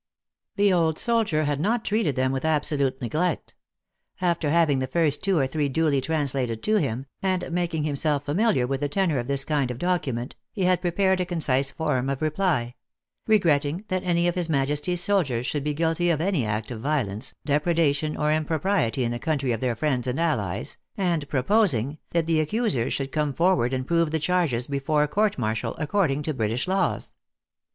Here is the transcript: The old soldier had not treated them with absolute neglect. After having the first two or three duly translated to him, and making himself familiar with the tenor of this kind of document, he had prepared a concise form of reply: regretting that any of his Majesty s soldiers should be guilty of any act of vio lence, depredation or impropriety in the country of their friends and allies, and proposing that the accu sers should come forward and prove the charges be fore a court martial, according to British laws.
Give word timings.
The 0.55 0.73
old 0.73 0.97
soldier 0.97 1.43
had 1.43 1.59
not 1.59 1.85
treated 1.85 2.15
them 2.15 2.31
with 2.31 2.43
absolute 2.43 2.99
neglect. 3.03 3.53
After 4.19 4.49
having 4.49 4.79
the 4.79 4.87
first 4.87 5.23
two 5.23 5.37
or 5.37 5.45
three 5.45 5.69
duly 5.69 6.01
translated 6.01 6.63
to 6.63 6.77
him, 6.77 7.05
and 7.21 7.51
making 7.51 7.83
himself 7.83 8.25
familiar 8.25 8.65
with 8.65 8.79
the 8.81 8.89
tenor 8.89 9.19
of 9.19 9.27
this 9.27 9.45
kind 9.45 9.69
of 9.69 9.77
document, 9.77 10.35
he 10.51 10.63
had 10.63 10.81
prepared 10.81 11.21
a 11.21 11.25
concise 11.27 11.69
form 11.69 12.09
of 12.09 12.19
reply: 12.23 12.73
regretting 13.27 13.85
that 13.89 14.03
any 14.03 14.27
of 14.27 14.33
his 14.33 14.49
Majesty 14.49 14.93
s 14.93 15.01
soldiers 15.01 15.45
should 15.45 15.63
be 15.63 15.75
guilty 15.75 16.09
of 16.09 16.19
any 16.19 16.47
act 16.47 16.71
of 16.71 16.81
vio 16.81 17.03
lence, 17.03 17.35
depredation 17.45 18.17
or 18.17 18.33
impropriety 18.33 19.03
in 19.03 19.11
the 19.11 19.19
country 19.19 19.51
of 19.51 19.59
their 19.59 19.75
friends 19.75 20.07
and 20.07 20.19
allies, 20.19 20.79
and 20.97 21.29
proposing 21.29 21.99
that 22.09 22.25
the 22.25 22.43
accu 22.43 22.63
sers 22.71 22.89
should 22.91 23.11
come 23.11 23.33
forward 23.35 23.71
and 23.71 23.85
prove 23.85 24.09
the 24.09 24.17
charges 24.17 24.65
be 24.65 24.79
fore 24.79 25.03
a 25.03 25.07
court 25.07 25.37
martial, 25.37 25.75
according 25.77 26.23
to 26.23 26.33
British 26.33 26.67
laws. 26.67 27.13